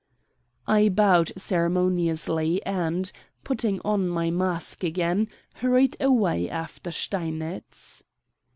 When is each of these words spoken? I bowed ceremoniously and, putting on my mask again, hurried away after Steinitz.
I 0.65 0.89
bowed 0.89 1.31
ceremoniously 1.37 2.65
and, 2.65 3.11
putting 3.43 3.79
on 3.85 4.07
my 4.09 4.31
mask 4.31 4.83
again, 4.83 5.27
hurried 5.53 5.95
away 6.01 6.49
after 6.49 6.89
Steinitz. 6.89 8.01